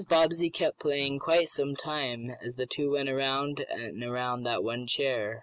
Bobbsey 0.09 0.49
kept 0.49 0.79
playing 0.79 1.19
quite 1.19 1.47
some 1.49 1.75
time, 1.75 2.35
as 2.43 2.55
the 2.55 2.65
two 2.65 2.89
went 2.93 3.07
around 3.07 3.59
and 3.69 4.03
around 4.03 4.41
that 4.47 4.63
one 4.63 4.87
chair. 4.87 5.39